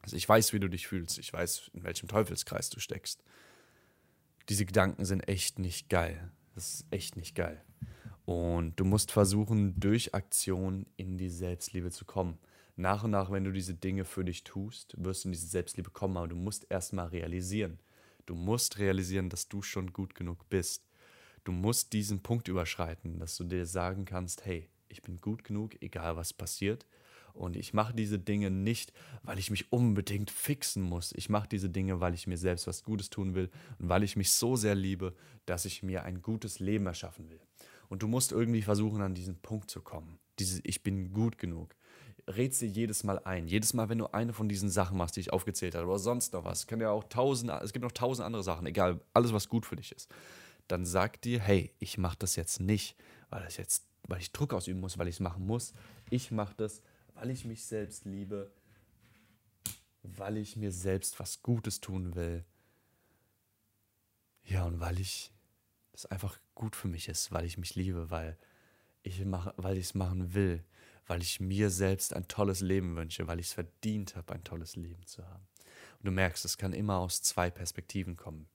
Also 0.03 0.17
ich 0.17 0.29
weiß, 0.29 0.53
wie 0.53 0.59
du 0.59 0.69
dich 0.69 0.85
fühlst. 0.85 1.17
Ich 1.17 1.33
weiß, 1.33 1.71
in 1.73 1.83
welchem 1.83 2.07
Teufelskreis 2.07 2.69
du 2.69 2.79
steckst. 2.79 3.23
Diese 4.49 4.67
Gedanken 4.67 5.03
sind 5.03 5.27
echt 5.27 5.57
nicht 5.57 5.89
geil. 5.89 6.31
Das 6.53 6.75
ist 6.75 6.85
echt 6.91 7.15
nicht 7.15 7.33
geil. 7.33 7.63
Und 8.25 8.79
du 8.79 8.85
musst 8.85 9.11
versuchen, 9.11 9.79
durch 9.79 10.15
Aktion 10.15 10.87
in 10.97 11.17
die 11.17 11.29
Selbstliebe 11.29 11.91
zu 11.91 12.05
kommen. 12.05 12.39
Nach 12.75 13.03
und 13.03 13.11
nach, 13.11 13.31
wenn 13.31 13.43
du 13.43 13.51
diese 13.51 13.75
Dinge 13.75 14.03
für 14.03 14.25
dich 14.25 14.43
tust, 14.43 14.95
wirst 14.97 15.23
du 15.23 15.29
in 15.29 15.33
diese 15.33 15.47
Selbstliebe 15.47 15.91
kommen, 15.91 16.17
aber 16.17 16.27
du 16.27 16.35
musst 16.35 16.65
erstmal 16.69 17.07
realisieren. 17.07 17.79
Du 18.25 18.35
musst 18.35 18.79
realisieren, 18.79 19.29
dass 19.29 19.47
du 19.47 19.61
schon 19.61 19.93
gut 19.93 20.15
genug 20.15 20.49
bist. 20.49 20.83
Du 21.43 21.51
musst 21.51 21.93
diesen 21.93 22.21
Punkt 22.23 22.47
überschreiten, 22.47 23.19
dass 23.19 23.37
du 23.37 23.43
dir 23.43 23.67
sagen 23.67 24.05
kannst, 24.05 24.45
hey, 24.45 24.67
ich 24.89 25.03
bin 25.03 25.17
gut 25.17 25.43
genug, 25.43 25.79
egal 25.81 26.15
was 26.15 26.33
passiert. 26.33 26.87
Und 27.33 27.55
ich 27.55 27.73
mache 27.73 27.93
diese 27.93 28.17
Dinge 28.17 28.49
nicht, 28.49 28.93
weil 29.21 29.37
ich 29.37 29.51
mich 29.51 29.71
unbedingt 29.71 30.31
fixen 30.31 30.81
muss. 30.81 31.13
Ich 31.15 31.29
mache 31.29 31.49
diese 31.49 31.69
Dinge, 31.69 31.99
weil 31.99 32.13
ich 32.13 32.27
mir 32.27 32.37
selbst 32.37 32.65
was 32.65 32.83
Gutes 32.83 33.09
tun 33.09 33.35
will 33.35 33.49
und 33.77 33.89
weil 33.89 34.03
ich 34.03 34.15
mich 34.15 34.31
so 34.31 34.55
sehr 34.55 34.73
liebe, 34.73 35.13
dass 35.45 35.65
ich 35.65 35.83
mir 35.83 36.03
ein 36.03 36.21
gutes 36.21 36.59
Leben 36.59 36.87
erschaffen 36.87 37.29
will. 37.29 37.41
Und 37.89 38.03
du 38.03 38.07
musst 38.07 38.31
irgendwie 38.31 38.61
versuchen, 38.61 39.01
an 39.01 39.13
diesen 39.13 39.35
Punkt 39.35 39.69
zu 39.69 39.81
kommen. 39.81 40.19
Dieses 40.39 40.61
Ich 40.63 40.83
bin 40.83 41.13
gut 41.13 41.37
genug. 41.37 41.75
Red 42.27 42.53
sie 42.53 42.67
jedes 42.67 43.03
Mal 43.03 43.19
ein. 43.19 43.47
Jedes 43.47 43.73
Mal, 43.73 43.89
wenn 43.89 43.99
du 43.99 44.07
eine 44.07 44.33
von 44.33 44.49
diesen 44.49 44.69
Sachen 44.69 44.97
machst, 44.97 45.15
die 45.15 45.19
ich 45.19 45.31
aufgezählt 45.31 45.75
habe, 45.75 45.87
oder 45.87 45.99
sonst 45.99 46.33
noch 46.33 46.43
was, 46.43 46.65
kann 46.65 46.81
ja 46.81 46.89
auch 46.89 47.03
tausend, 47.03 47.51
es 47.61 47.71
gibt 47.71 47.83
noch 47.83 47.91
tausend 47.91 48.25
andere 48.25 48.43
Sachen, 48.43 48.65
egal, 48.65 48.99
alles, 49.13 49.31
was 49.31 49.47
gut 49.47 49.65
für 49.65 49.75
dich 49.75 49.91
ist. 49.91 50.09
Dann 50.67 50.85
sag 50.85 51.21
dir, 51.21 51.39
hey, 51.39 51.71
ich 51.77 51.99
mache 51.99 52.17
das 52.17 52.35
jetzt 52.35 52.59
nicht, 52.59 52.97
weil 53.29 53.43
das 53.43 53.57
jetzt, 53.57 53.85
weil 54.07 54.19
ich 54.19 54.31
Druck 54.31 54.53
ausüben 54.53 54.79
muss, 54.79 54.97
weil 54.97 55.07
ich 55.07 55.15
es 55.15 55.19
machen 55.19 55.45
muss. 55.45 55.73
Ich 56.09 56.31
mache 56.31 56.55
das, 56.57 56.81
weil 57.13 57.29
ich 57.29 57.45
mich 57.45 57.65
selbst 57.65 58.05
liebe, 58.05 58.51
weil 60.01 60.37
ich 60.37 60.55
mir 60.55 60.71
selbst 60.71 61.19
was 61.19 61.43
Gutes 61.43 61.79
tun 61.79 62.15
will. 62.15 62.43
Ja, 64.43 64.65
und 64.65 64.79
weil 64.79 64.99
ich 64.99 65.31
das 65.95 66.05
einfach 66.05 66.39
gut 66.53 66.75
für 66.75 66.87
mich 66.87 67.07
ist, 67.07 67.31
weil 67.31 67.45
ich 67.45 67.57
mich 67.57 67.75
liebe, 67.75 68.09
weil 68.11 68.37
ich 69.03 69.23
mache, 69.23 69.53
weil 69.57 69.77
ich 69.77 69.85
es 69.85 69.93
machen 69.93 70.33
will, 70.33 70.63
weil 71.07 71.21
ich 71.21 71.39
mir 71.39 71.69
selbst 71.69 72.13
ein 72.13 72.27
tolles 72.27 72.61
Leben 72.61 72.95
wünsche, 72.95 73.27
weil 73.27 73.39
ich 73.39 73.47
es 73.47 73.53
verdient 73.53 74.15
habe, 74.15 74.33
ein 74.33 74.43
tolles 74.43 74.75
Leben 74.75 75.05
zu 75.05 75.25
haben. 75.25 75.47
Und 75.99 76.05
du 76.05 76.11
merkst, 76.11 76.43
es 76.45 76.57
kann 76.57 76.73
immer 76.73 76.97
aus 76.97 77.21
zwei 77.21 77.49
Perspektiven 77.49 78.17
kommen, 78.17 78.47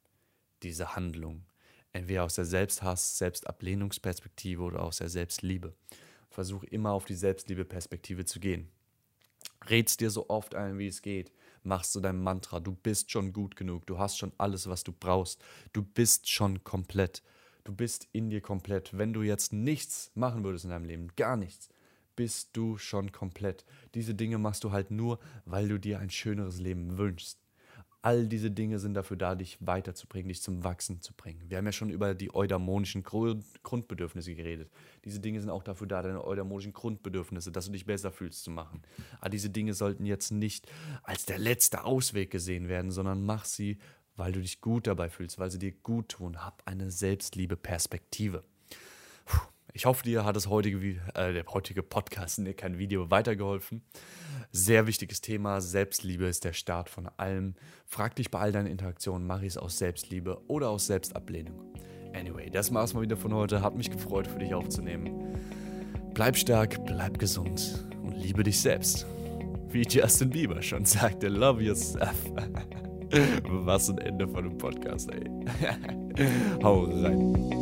diese 0.63 0.95
Handlung. 0.97 1.45
Entweder 1.93 2.25
aus 2.25 2.35
der 2.35 2.45
Selbsthass, 2.45 3.19
Selbstablehnungsperspektive 3.19 4.63
oder 4.63 4.83
aus 4.83 4.99
der 4.99 5.09
Selbstliebe. 5.09 5.75
Versuch 6.29 6.63
immer 6.65 6.93
auf 6.93 7.07
die 7.07 7.17
Selbstliebe-Perspektive 7.17 8.25
zu 8.25 8.39
gehen. 8.39 8.69
Redst 9.69 10.01
dir 10.01 10.11
so 10.11 10.29
oft 10.29 10.55
ein, 10.55 10.79
wie 10.79 10.87
es 10.87 11.03
geht. 11.03 11.33
Machst 11.63 11.95
du 11.95 12.01
dein 12.01 12.23
Mantra. 12.23 12.61
Du 12.61 12.73
bist 12.73 13.11
schon 13.11 13.33
gut 13.33 13.57
genug. 13.57 13.87
Du 13.87 13.99
hast 13.99 14.19
schon 14.19 14.33
alles, 14.39 14.69
was 14.69 14.85
du 14.85 14.93
brauchst. 14.93 15.43
Du 15.73 15.83
bist 15.83 16.29
schon 16.29 16.65
komplett. 16.65 17.23
Du 17.65 17.73
bist 17.73 18.09
in 18.13 18.31
dir 18.31 18.41
komplett. 18.41 18.97
Wenn 18.97 19.13
du 19.13 19.23
jetzt 19.23 19.53
nichts 19.53 20.11
machen 20.15 20.45
würdest 20.45 20.65
in 20.65 20.71
deinem 20.71 20.87
Leben, 20.87 21.09
gar 21.17 21.37
nichts, 21.37 21.69
bist 22.17 22.51
du 22.55 22.79
schon 22.79 23.13
komplett. 23.13 23.65
Diese 23.95 24.15
Dinge 24.15 24.39
machst 24.39 24.65
du 24.65 24.73
halt 24.73 24.91
nur, 24.91 25.19
weil 25.45 25.69
du 25.69 25.79
dir 25.79 25.99
ein 25.99 26.11
schöneres 26.11 26.59
Leben 26.59 26.99
wünschst. 26.99 27.39
All 28.03 28.27
diese 28.27 28.51
Dinge 28.51 28.79
sind 28.79 28.95
dafür 28.95 29.19
da, 29.19 29.35
dich 29.35 29.59
weiterzubringen, 29.61 30.29
dich 30.29 30.41
zum 30.41 30.65
Wachsen 30.65 31.03
zu 31.03 31.13
bringen. 31.13 31.43
Wir 31.49 31.59
haben 31.59 31.67
ja 31.67 31.73
schon 31.73 31.91
über 31.91 32.15
die 32.15 32.35
eudamonischen 32.35 33.03
Grundbedürfnisse 33.03 34.35
geredet. 34.35 34.71
Diese 35.05 35.21
Dinge 35.21 35.39
sind 35.41 35.51
auch 35.51 35.63
dafür 35.63 35.87
da, 35.87 36.01
deine 36.01 36.25
eudamonischen 36.25 36.73
Grundbedürfnisse, 36.73 37.53
dass 37.53 37.67
du 37.67 37.73
dich 37.73 37.85
besser 37.85 38.11
fühlst, 38.11 38.43
zu 38.43 38.51
machen. 38.51 38.83
Aber 39.21 39.29
diese 39.29 39.51
Dinge 39.51 39.75
sollten 39.75 40.07
jetzt 40.07 40.31
nicht 40.31 40.67
als 41.03 41.27
der 41.27 41.39
letzte 41.39 41.85
Ausweg 41.85 42.31
gesehen 42.31 42.69
werden, 42.69 42.91
sondern 42.91 43.23
mach 43.23 43.45
sie, 43.45 43.79
weil 44.17 44.33
du 44.33 44.41
dich 44.41 44.61
gut 44.61 44.87
dabei 44.87 45.11
fühlst, 45.11 45.39
weil 45.39 45.51
sie 45.51 45.59
dir 45.59 45.73
gut 45.73 46.09
tun. 46.11 46.45
Hab 46.45 46.63
eine 46.67 46.91
Selbstliebe-Perspektive. 46.91 48.45
Ich 49.73 49.87
hoffe, 49.87 50.03
dir 50.05 50.25
hat 50.25 50.37
das 50.37 50.49
heutige, 50.49 50.79
äh, 51.15 51.33
der 51.33 51.45
heutige 51.47 51.83
Podcast, 51.83 52.41
nee, 52.41 52.55
kein 52.55 52.79
Video, 52.79 53.11
weitergeholfen. 53.11 53.83
Sehr 54.51 54.87
wichtiges 54.87 55.21
Thema. 55.21 55.61
Selbstliebe 55.61 56.27
ist 56.27 56.45
der 56.45 56.53
Start 56.53 56.89
von 56.89 57.09
allem. 57.17 57.55
Frag 57.87 58.17
dich 58.17 58.31
bei 58.31 58.41
all 58.41 58.53
deinen 58.53 58.67
Interaktionen, 58.67 59.27
mache 59.27 59.43
ich 59.43 59.53
es 59.53 59.57
aus 59.57 59.79
Selbstliebe 59.79 60.41
oder 60.49 60.71
aus 60.71 60.87
Selbstablehnung? 60.87 61.61
Anyway, 62.15 62.51
das 62.51 62.75
war's 62.75 62.95
mal 62.95 63.03
wieder 63.03 63.17
von 63.17 63.33
heute. 63.33 63.63
Hat 63.63 63.77
mich 63.77 63.91
gefreut, 63.91 64.27
für 64.27 64.41
dich 64.41 64.53
aufzunehmen. 64.55 65.37
Bleib 66.15 66.37
stark, 66.37 66.85
bleib 66.85 67.19
gesund 67.19 67.87
und 68.03 68.17
liebe 68.17 68.43
dich 68.43 68.61
selbst. 68.61 69.07
Wie 69.69 69.83
Justin 69.83 70.31
Bieber 70.31 70.61
schon 70.63 70.85
sagte, 70.85 71.29
love 71.29 71.63
yourself. 71.63 72.17
Was 73.45 73.89
ein 73.89 73.99
Ende 73.99 74.27
von 74.27 74.45
dem 74.45 74.59
Podcast, 74.59 75.11
ey. 75.13 75.31
Hau 76.63 76.85
rein. 76.85 77.60